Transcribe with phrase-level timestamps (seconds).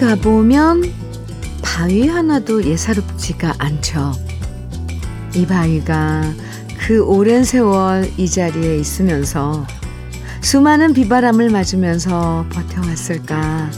[0.00, 0.90] 가보면
[1.60, 4.12] 바위 하나도 예사롭지가 않죠.
[5.34, 6.22] 이 바위가
[6.78, 9.66] 그 오랜 세월 이 자리에 있으면서
[10.40, 13.70] 수많은 비바람을 맞으면서 버텨왔을까.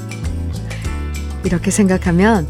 [1.43, 2.47] 이렇게 생각하면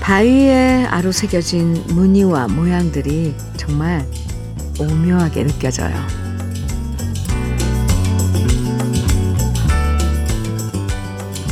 [0.00, 4.04] 바위에 아로 새겨진 무늬와 모양들이 정말
[4.80, 5.94] 오묘하게 느껴져요.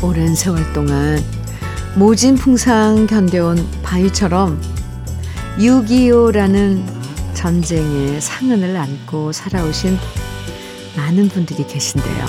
[0.03, 1.44] 오랜 세월 동안
[1.97, 4.61] 모진 풍상 견뎌온 바위처럼
[5.59, 6.83] 6.25라는
[7.35, 9.97] 전쟁의 상흔을 안고 살아오신
[10.97, 12.27] 많은 분들이 계신데요.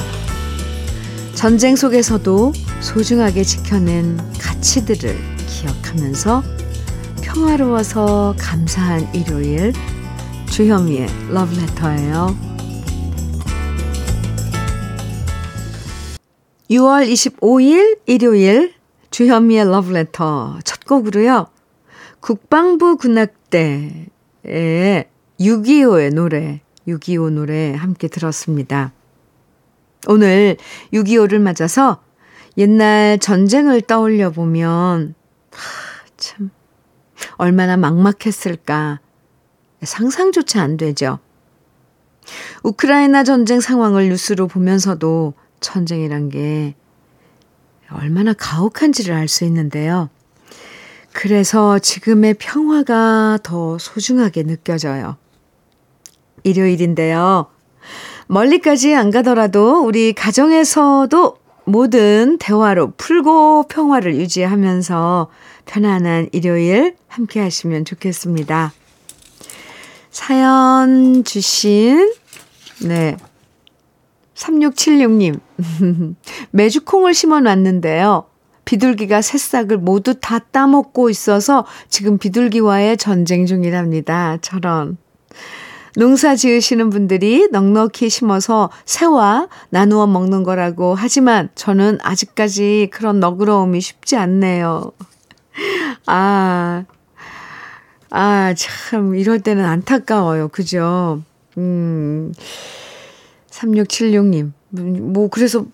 [1.34, 5.18] 전쟁 속에서도 소중하게 지켜낸 가치들을
[5.48, 6.44] 기억하면서
[7.24, 9.74] 평화로워서 감사한 일요일
[10.52, 12.38] 주현미의 러브레터예요.
[16.70, 18.76] 6월 25일 일요일
[19.16, 21.48] 주현미의 러브레터 첫 곡으로요.
[22.20, 24.10] 국방부 군악대의
[25.40, 28.92] 6.25의 노래, 6.25 노래 함께 들었습니다.
[30.08, 30.58] 오늘
[30.92, 32.04] 6.25를 맞아서
[32.58, 35.16] 옛날 전쟁을 떠올려 보면,
[35.50, 36.50] 하, 참,
[37.38, 39.00] 얼마나 막막했을까.
[39.82, 41.20] 상상조차 안 되죠.
[42.64, 46.76] 우크라이나 전쟁 상황을 뉴스로 보면서도 전쟁이란 게
[47.92, 50.10] 얼마나 가혹한지를 알 수 있는데요.
[51.14, 55.18] 그래서 지금의 평화가 더 소중하게 느껴져요.
[56.44, 57.48] 일요일인데요.
[58.28, 65.30] 멀리까지 안 가더라도 우리 가정에서도 모든 대화로 풀고 평화를 유지하면서
[65.66, 68.74] 편안한 일요일 함께 하시면 좋겠습니다.
[70.12, 72.14] 사연 주신,
[72.84, 73.18] 네.
[74.36, 75.40] 3676님.
[76.52, 78.26] 메주콩을 심어 놨는데요.
[78.66, 84.38] 비둘기가 새싹을 모두 다 따먹고 있어서 지금 비둘기와의 전쟁 중이랍니다.
[84.42, 84.98] 저런.
[85.98, 94.18] 농사 지으시는 분들이 넉넉히 심어서 새와 나누어 먹는 거라고 하지만 저는 아직까지 그런 너그러움이 쉽지
[94.18, 94.92] 않네요.
[96.06, 96.84] 아,
[98.10, 100.50] 아, 참, 이럴 때는 안타까워요.
[100.50, 101.22] 그죠?
[101.58, 102.34] 음,
[103.56, 104.52] 3676님.
[104.70, 105.66] 뭐, 그래서,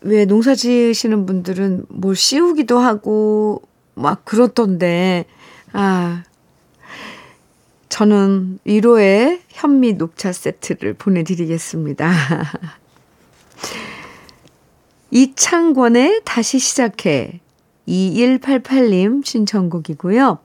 [0.00, 3.62] 왜 농사 지으시는 분들은 뭘 씌우기도 하고,
[3.94, 5.26] 막 그렇던데,
[5.72, 6.24] 아,
[7.88, 12.10] 저는 1호의 현미 녹차 세트를 보내드리겠습니다.
[15.10, 17.40] 이창권의 다시 시작해
[17.88, 20.38] 2188님 신청곡이고요.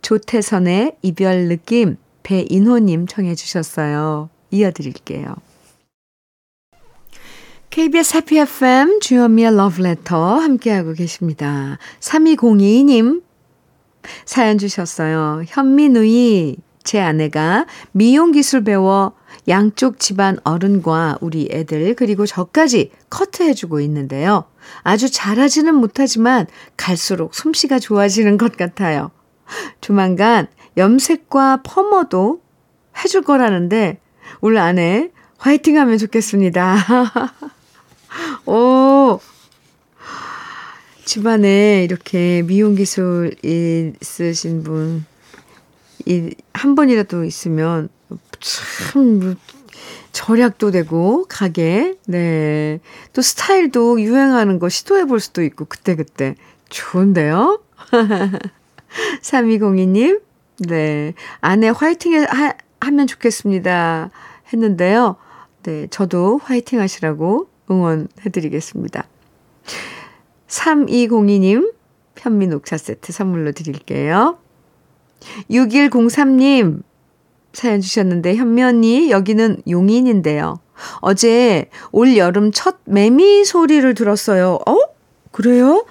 [0.00, 4.30] 조태선의 이별 느낌 배인호님 청해 주셨어요.
[4.52, 5.34] 이어드릴게요.
[7.72, 11.78] KBS 해피 FM 주현미의 러브레터 함께하고 계십니다.
[12.00, 13.22] 3202님
[14.26, 15.42] 사연 주셨어요.
[15.46, 19.14] 현미 누이 제 아내가 미용 기술 배워
[19.48, 24.44] 양쪽 집안 어른과 우리 애들 그리고 저까지 커트해주고 있는데요.
[24.82, 26.46] 아주 잘하지는 못하지만
[26.76, 29.12] 갈수록 솜씨가 좋아지는 것 같아요.
[29.80, 30.46] 조만간
[30.76, 32.42] 염색과 펌어도
[33.02, 33.98] 해줄 거라는데
[34.42, 36.76] 우리 아내 화이팅 하면 좋겠습니다.
[38.46, 39.20] 오,
[41.04, 45.04] 집안에 이렇게 미용 기술 있으신 분,
[46.06, 47.88] 이, 한 번이라도 있으면
[48.40, 49.36] 참
[50.12, 52.80] 절약도 되고, 가게, 네.
[53.12, 56.34] 또 스타일도 유행하는 거 시도해 볼 수도 있고, 그때그때.
[56.68, 57.60] 좋은데요?
[59.22, 60.20] 3202님,
[60.68, 61.14] 네.
[61.40, 64.10] 아내 화이팅 하, 하면 좋겠습니다.
[64.52, 65.16] 했는데요.
[65.62, 65.86] 네.
[65.90, 69.06] 저도 화이팅 하시라고 응원해 드리겠습니다.
[70.48, 71.72] 3202님,
[72.16, 74.38] 현미 녹차 세트 선물로 드릴게요.
[75.50, 76.82] 6103님,
[77.52, 80.60] 사연 주셨는데, 현미 언니, 여기는 용인인데요.
[81.00, 84.58] 어제 올 여름 첫 매미 소리를 들었어요.
[84.66, 84.76] 어?
[85.30, 85.84] 그래요?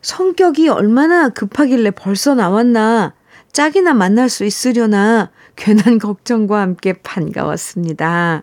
[0.00, 3.14] 성격이 얼마나 급하길래 벌써 나왔나?
[3.52, 5.30] 짝이나 만날 수 있으려나?
[5.56, 8.42] 괜한 걱정과 함께 반가웠습니다.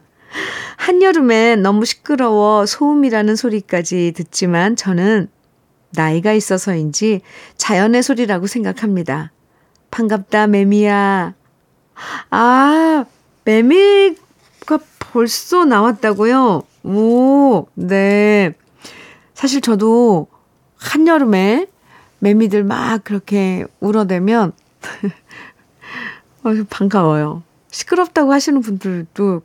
[0.77, 5.29] 한여름에 너무 시끄러워 소음이라는 소리까지 듣지만 저는
[5.91, 7.21] 나이가 있어서인지
[7.57, 9.31] 자연의 소리라고 생각합니다.
[9.91, 11.33] 반갑다, 매미야.
[12.29, 13.05] 아,
[13.43, 16.63] 매미가 벌써 나왔다고요?
[16.83, 18.53] 오, 네.
[19.33, 20.27] 사실 저도
[20.77, 21.67] 한여름에
[22.19, 24.53] 매미들 막 그렇게 울어대면
[26.43, 27.43] 어, 반가워요.
[27.71, 29.41] 시끄럽다고 하시는 분들도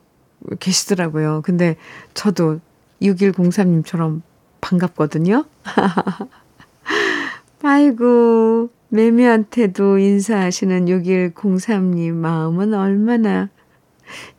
[0.59, 1.41] 계시더라고요.
[1.43, 1.75] 근데
[2.13, 2.59] 저도
[3.01, 4.21] 6103님처럼
[4.61, 5.45] 반갑거든요.
[7.63, 13.49] 아이고, 매미한테도 인사하시는 6103님 마음은 얼마나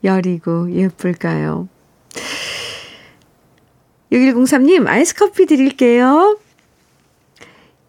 [0.05, 1.69] 여리고 예쁠까요?
[4.12, 6.38] 6103님, 아이스 커피 드릴게요.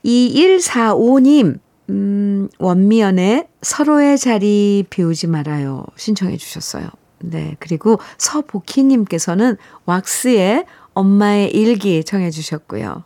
[0.03, 1.59] 2145님,
[1.89, 5.85] 음, 원미연의 서로의 자리 비우지 말아요.
[5.95, 6.89] 신청해 주셨어요.
[7.19, 7.55] 네.
[7.59, 13.03] 그리고 서복희님께서는 왁스의 엄마의 일기 청해 주셨고요.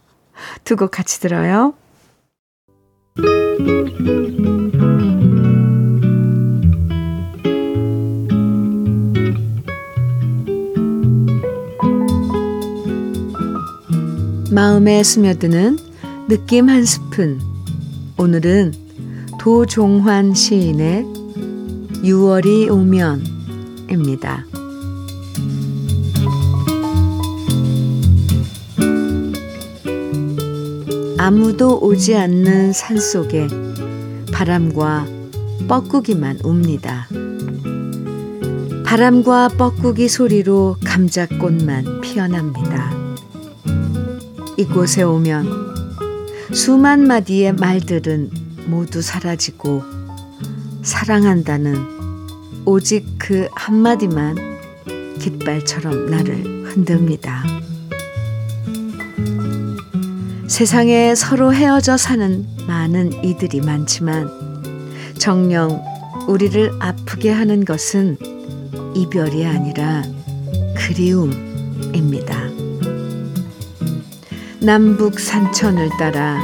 [0.63, 1.74] 두 곡 같이 들어요.
[14.52, 15.78] 마음에 스며드는
[16.28, 17.40] 느낌 한 스푼.
[18.18, 18.74] 오늘은
[19.40, 21.04] 도종환 시인의
[22.04, 23.24] 6월이 오면
[23.91, 24.45] 입니다.
[31.17, 33.47] 아무도 오지 않는 산 속에
[34.33, 35.05] 바람과
[35.67, 37.07] 뻐꾸기만 옵니다.
[38.83, 42.91] 바람과 뻐꾸기 소리로 감자꽃만 피어납니다.
[44.57, 45.71] 이곳에 오면
[46.53, 48.31] 수만 마디의 말들은
[48.65, 49.83] 모두 사라지고
[50.81, 52.00] 사랑한다는
[52.66, 54.36] 오직 그 한마디만
[55.19, 57.44] 깃발처럼 나를 흔듭니다.
[60.48, 64.30] 세상에 서로 헤어져 사는 많은 이들이 많지만
[65.18, 65.84] 정녕
[66.28, 68.18] 우리를 아프게 하는 것은
[68.96, 70.04] 이별이 아니라
[70.75, 72.50] 그리움입니다.
[74.60, 76.44] 남북 산천을 따라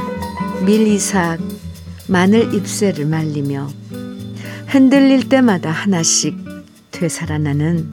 [0.64, 1.38] 밀이삭
[2.08, 3.68] 마늘 잎새를 말리며
[4.68, 6.36] 흔들릴 때마다 하나씩
[6.90, 7.88] 되살아나는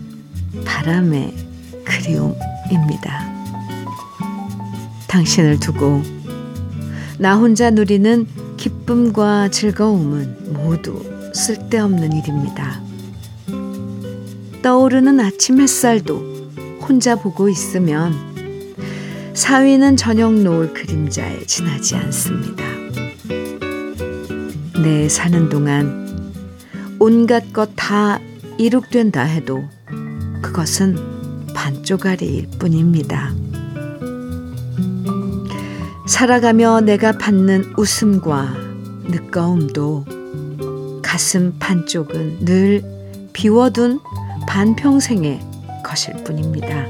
[0.66, 1.34] 바람의
[1.86, 3.34] 그리움입니다.
[5.08, 6.04] 당신을 두고
[7.18, 8.28] 나 혼자 누리는
[8.58, 11.02] 기쁨과 즐거움은 모두
[11.34, 12.82] 쓸데없는 일입니다.
[14.62, 16.36] 떠오르는 아침 햇살도
[16.82, 18.14] 혼자 보고 있으면
[19.34, 22.66] 사위는 저녁 노을 그림자에 지나지 않습니다.
[24.84, 26.05] 내 사는 동안
[27.00, 28.20] 온갖 것 다
[28.58, 29.64] 이룩된다 해도
[30.42, 30.98] 그것은
[31.54, 33.34] 반쪽짜리일 뿐입니다.
[36.08, 38.56] 살아가며 내가 받는 웃음과
[39.10, 40.06] 늦거움도
[41.02, 42.84] 가슴 반쪽은 늘
[43.34, 44.00] 비워둔
[44.48, 45.42] 반평생의
[45.84, 46.86] 것일 뿐입니다.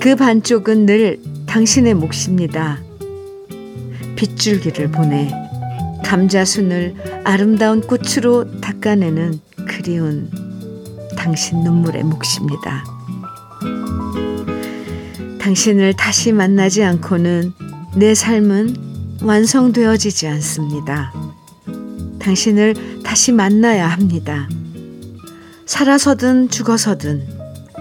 [0.00, 2.78] 그 반쪽은 늘 당신의 몫입니다.
[4.16, 5.41] 빗줄기를 보내
[6.12, 10.30] 감자순을 아름다운 꽃으로 닦아내는 그리운
[11.16, 12.84] 당신 눈물의 몫입니다.
[15.40, 17.54] 당신을 다시 만나지 않고는
[17.96, 21.14] 내 삶은 완성되어지지 않습니다.
[22.18, 24.50] 당신을 다시 만나야 합니다.
[25.64, 27.26] 살아서든 죽어서든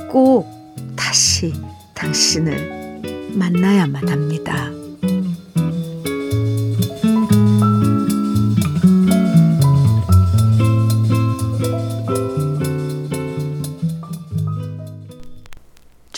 [0.10, 0.48] 꼭
[0.96, 1.52] 다시
[1.96, 4.81] 당신을 만나야만 합니다.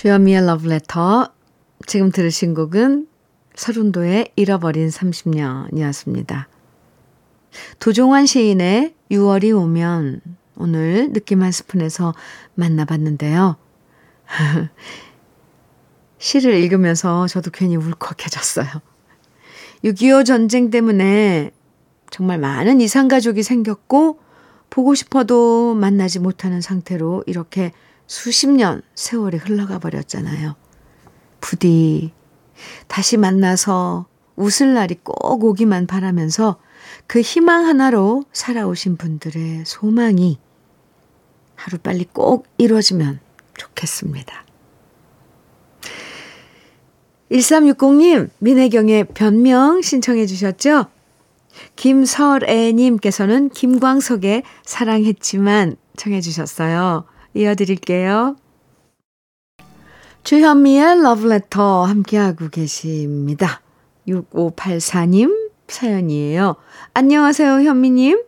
[0.04, 1.32] 주현미의 러브레터.
[1.88, 3.08] 지금 들으신 곡은
[3.56, 6.48] 서른도의 잃어버린 30년이었습니다.
[7.80, 10.20] 도종환 시인의 6월이 오면
[10.58, 12.14] 오늘 느낌 한 스푼에서
[12.56, 13.56] 만나봤는데요.
[16.20, 18.68] 시를 읽으면서 저도 괜히 울컥해졌어요.
[19.86, 21.52] 6.25 전쟁 때문에
[22.10, 24.20] 정말 많은 이산가족이 생겼고,
[24.70, 27.72] 보고 싶어도 만나지 못하는 상태로 이렇게
[28.08, 30.56] 수십 년 세월이 흘러가 버렸잖아요.
[31.42, 32.14] 부디
[32.88, 36.58] 다시 만나서 웃을 날이 꼭 오기만 바라면서
[37.08, 40.40] 그 희망 하나로 살아오신 분들의 소망이
[41.56, 43.20] 하루빨리 꼭 이루어지면
[43.58, 44.44] 좋겠습니다.
[47.32, 50.88] 1360님, 민혜경의 변명 신청해 주셨죠?
[51.76, 57.06] 김설애님께서는 김광석의 사랑했지만 청해 주셨어요.
[57.34, 58.36] 이어드릴게요.
[60.24, 63.62] 주현미의 러브레터 함께하고 계십니다.
[64.08, 66.56] 6584님 사연이에요.
[66.94, 68.24] 안녕하세요, 현미님.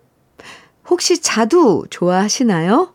[0.89, 2.93] 혹시 자두 좋아하시나요?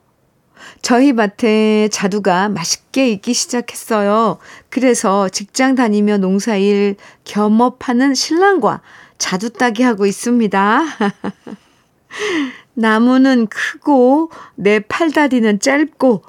[0.83, 4.39] 저희 밭에 자두가 맛있게 익기 시작했어요.
[4.69, 8.83] 그래서 직장 다니며 농사일 겸업하는 신랑과
[9.19, 10.83] 자두 따기 하고 있습니다.
[12.75, 16.23] 나무는 크고 내 팔다리는 짧고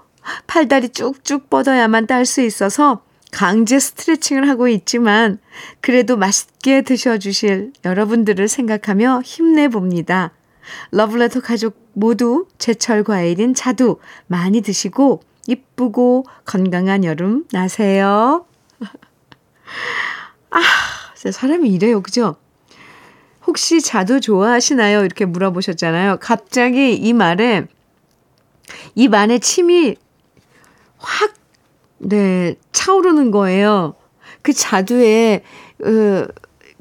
[0.47, 5.39] 팔다리 쭉쭉 뻗어야만 딸 수 있어서 강제 스트레칭을 하고 있지만
[5.79, 10.31] 그래도 맛있게 드셔주실 여러분들을 생각하며 힘내봅니다.
[10.91, 18.45] 러블레터 가족 모두 제철 과일인 자두 많이 드시고 이쁘고 건강한 여름 나세요.
[20.51, 20.59] 아,
[21.15, 22.01] 사람이 이래요.
[22.01, 22.35] 그죠?
[23.45, 25.03] 혹시 자두 좋아하시나요?
[25.03, 26.17] 이렇게 물어보셨잖아요.
[26.21, 27.65] 갑자기 이 말에
[28.95, 29.95] 입 안에 침이
[30.97, 31.33] 확,
[31.97, 33.95] 네, 차오르는 거예요.
[34.41, 35.43] 그 자두의,
[35.77, 36.27] 그,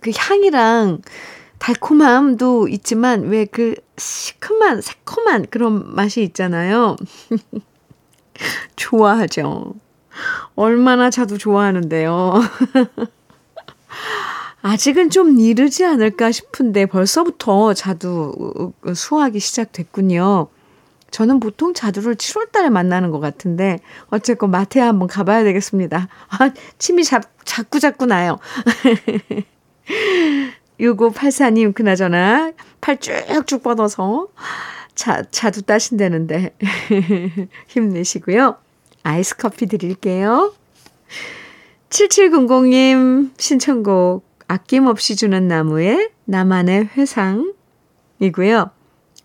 [0.00, 1.02] 그 향이랑
[1.58, 6.96] 달콤함도 있지만 왜 그 시큼한, 새콤한 그런 맛이 있잖아요.
[8.76, 9.74] 좋아하죠.
[10.56, 12.34] 얼마나 자두 좋아하는데요.
[14.62, 20.48] 아직은 좀 이르지 않을까 싶은데 벌써부터 자두 수확이 시작됐군요.
[21.10, 26.08] 저는 보통 자두를 7월 달에 만나는 것 같은데, 어쨌건 마트에 한번 가봐야 되겠습니다.
[26.28, 28.38] 아, 침이 자, 자꾸 자꾸 나요.
[30.78, 34.28] 6584님, 그나저나, 팔 쭉쭉 뻗어서
[34.94, 36.54] 자, 자두 따신다는데,
[37.68, 38.56] 힘내시고요.
[39.02, 40.54] 아이스 커피 드릴게요.
[41.90, 48.70] 7700님, 신청곡, 아낌없이 주는 나무의 나만의 회상이고요.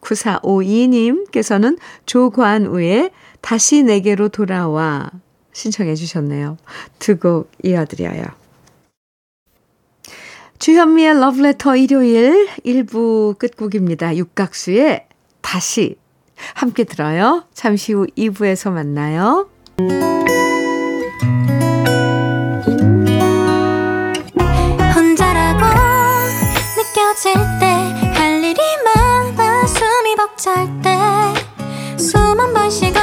[0.02, 3.10] 9452님께서는 조관우의
[3.42, 5.10] 다시 내게로 돌아와
[5.52, 6.58] 신청해 주셨네요.
[7.00, 8.24] 두 곡 이어드려요.
[10.60, 14.16] 주현미의 러브레터 일요일 1부 끝곡입니다.
[14.16, 15.08] 육각수의
[15.42, 15.96] 다시
[16.54, 17.46] 함께 들어요.
[17.52, 19.50] 잠시 후 2부에서 만나요.
[30.46, 30.68] 벅찰
[31.98, 33.00] 때숨 한번 쉬고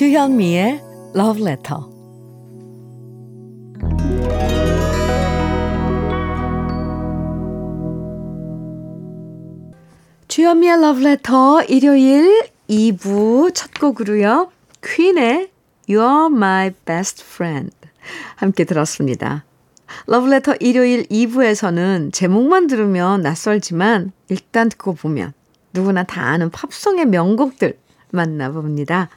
[0.00, 0.80] 주현미의
[1.14, 1.42] Love
[10.30, 14.52] 주현미의 러브레터 일요일 2부 첫 곡으로요.
[14.80, 15.50] 퀸의
[15.88, 17.74] You're My Best Friend
[18.36, 19.44] 함께 들었습니다.
[20.06, 25.32] 러브레터 일요일 2부에서는 제목만 들으면 낯설지만 일단 듣고 보면
[25.72, 27.76] 누구나 다 아는 팝송의 명곡들
[28.12, 29.08] 만나봅니다.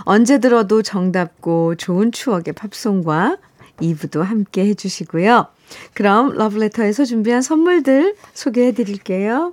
[0.00, 3.36] 언제 들어도 정답고 좋은 추억의 팝송과
[3.82, 5.46] 2부도 함께 해주시고요.
[5.94, 9.52] 그럼 러브레터에서 준비한 선물들 소개해 드릴게요.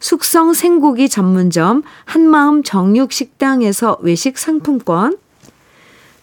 [0.00, 5.18] 숙성 생고기 전문점 한마음 정육식당에서 외식 상품권,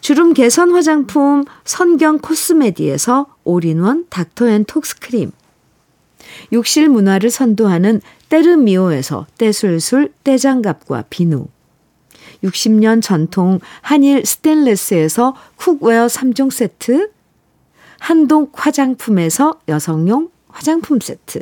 [0.02, 5.32] 주름 개선 화장품 선경 코스메디에서 올인원 닥터앤톡스크림,
[6.54, 11.48] 욕실 문화를 선도하는 때르미오에서 때술술 때장갑과 비누,
[12.44, 17.10] 60년 전통 한일 스텐레스에서 cookware 3종 세트,
[18.00, 21.42] 한동 화장품에서 여성용 화장품 세트,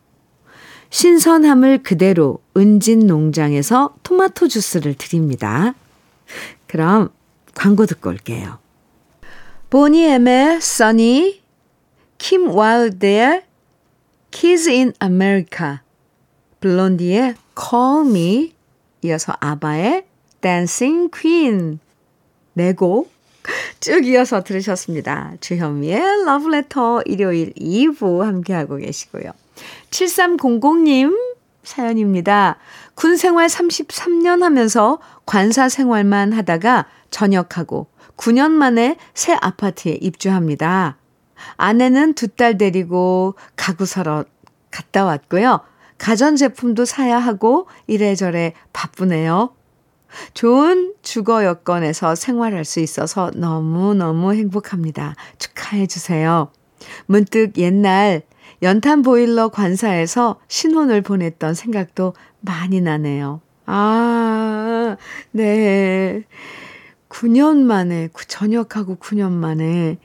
[0.91, 5.73] 신선함을 그대로 은진 농장에서 토마토 주스를 드립니다.
[6.67, 7.09] 그럼
[7.55, 8.59] 광고 듣고 올게요.
[9.69, 11.41] 보니엠의 Sunny,
[12.17, 13.43] 킴 와일드의
[14.31, 15.77] Kids in America,
[16.59, 18.53] 블론디의 Call Me,
[19.03, 20.05] 이어서 아바의
[20.41, 21.79] Dancing Queen,
[22.53, 23.11] 네곡
[23.79, 25.33] 쭉 이어서 들으셨습니다.
[25.39, 29.31] 주현미의 러브레터 일요일 2부 함께하고 계시고요.
[29.91, 31.15] 7300님
[31.63, 32.57] 사연입니다.
[32.95, 40.97] 군 생활 33년 하면서 관사 생활만 하다가 전역하고 9년 만에 새 아파트에 입주합니다.
[41.57, 44.25] 아내는 두 딸 데리고 가구 사러
[44.71, 45.61] 갔다 왔고요.
[45.97, 49.53] 가전제품도 사야 하고 이래저래 바쁘네요.
[50.33, 55.15] 좋은 주거 여건에서 생활할 수 있어서 너무너무 행복합니다.
[55.37, 56.51] 축하해 주세요.
[57.05, 58.23] 문득 옛날
[58.61, 63.41] 연탄 보일러 관사에서 신혼을 보냈던 생각도 많이 나네요.
[63.65, 64.97] 아,
[65.31, 66.23] 네.
[67.09, 69.97] 9년 만에, 전역하고 9년 만에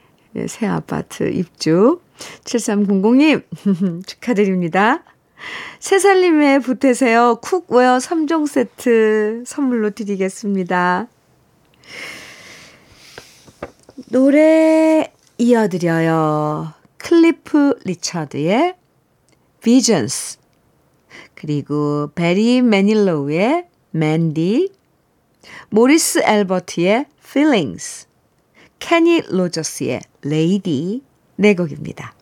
[0.48, 2.00] 새 아파트 입주.
[2.44, 3.44] 7300님,
[4.06, 5.04] 축하드립니다.
[5.78, 7.36] 새살림에 보태세요.
[7.42, 11.08] cookware 3종 세트 선물로 드리겠습니다.
[14.10, 16.72] 노래 이어드려요.
[17.26, 18.74] 클리프 리처드의
[19.60, 20.38] Visions
[21.34, 24.72] 그리고 베리 매닐로우의 Mandy
[25.70, 28.06] 모리스 엘버트의 Feelings
[28.78, 31.02] 케니 로저스의 Lady
[31.36, 32.14] 네 곡입니다.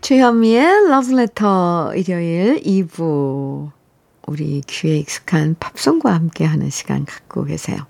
[0.00, 3.72] 주현미의 러브레터 일요일 2부
[4.28, 7.86] 우리 귀에 익숙한 팝송과 함께하는 시간 갖고 계세요.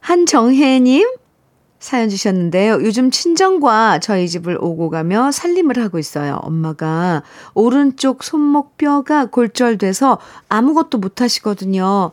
[0.00, 1.25] 한정혜님
[1.78, 2.82] 사연 주셨는데요.
[2.82, 6.38] 요즘 친정과 저희 집을 오고 가며 살림을 하고 있어요.
[6.42, 7.22] 엄마가
[7.54, 12.12] 오른쪽 손목뼈가 골절돼서 아무것도 못 하시거든요.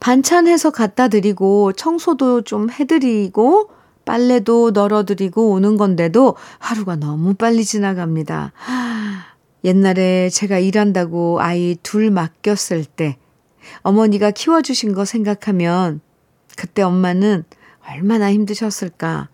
[0.00, 3.70] 반찬해서 갖다 드리고 청소도 좀 해드리고
[4.04, 8.52] 빨래도 널어드리고 오는 건데도 하루가 너무 빨리 지나갑니다.
[9.64, 13.16] 옛날에 제가 일한다고 아이 둘 맡겼을 때
[13.82, 16.00] 어머니가 키워주신 거 생각하면
[16.56, 17.44] 그때 엄마는
[17.88, 19.28] 얼마나 힘드셨을까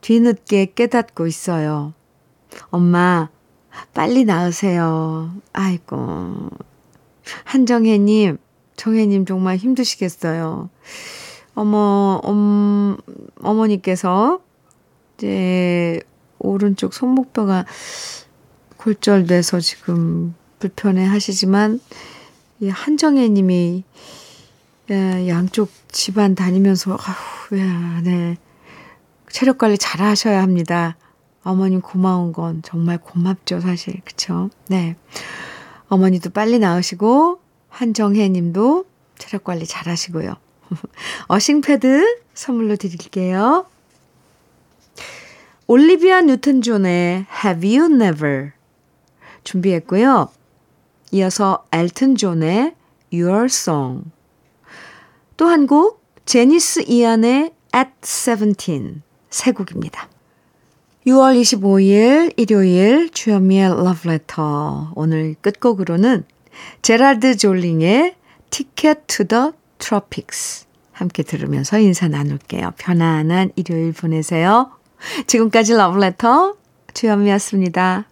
[0.00, 1.94] 뒤늦게 깨닫고 있어요.
[2.70, 3.28] 엄마,
[3.92, 5.34] 빨리 나으세요.
[5.52, 6.50] 아이고.
[7.44, 8.38] 한정혜님,
[8.76, 10.68] 정혜님 정말 힘드시겠어요.
[11.54, 12.96] 어머, 엄,
[13.40, 14.40] 어머니께서
[15.16, 16.00] 이제
[16.38, 17.64] 오른쪽 손목뼈가
[18.76, 21.80] 골절돼서 지금 불편해 하시지만,
[22.60, 23.84] 이 한정혜 님이
[24.90, 28.36] 양쪽 집안 다니면서, 아휴, 야, 네.
[29.30, 30.96] 체력 관리 잘 하셔야 합니다.
[31.42, 34.00] 어머님 고마운 건 정말 고맙죠, 사실.
[34.04, 34.50] 그쵸?
[34.68, 34.96] 네.
[35.88, 38.84] 어머니도 빨리 나으시고, 한정혜 님도
[39.18, 40.34] 체력 관리 잘 하시고요.
[41.28, 43.66] 어싱패드 선물로 드릴게요.
[45.66, 48.52] 올리비아 뉴튼 존의 Have You Never
[49.44, 50.28] 준비했고요.
[51.12, 52.74] 이어서 엘튼 존의
[53.12, 54.04] Your Song
[55.36, 60.08] 또 한 곡 제니스 이안의 At 17세 곡입니다.
[61.06, 66.24] 6월 25일 일요일 주현미의 Love Letter 오늘 끝곡으로는
[66.82, 68.14] 제랄드 졸링의
[68.50, 72.72] Ticket to the Tropics 함께 들으면서 인사 나눌게요.
[72.78, 74.70] 편안한 일요일 보내세요.
[75.26, 76.54] 지금까지 러브레터
[76.94, 78.06] 주현미였습니다.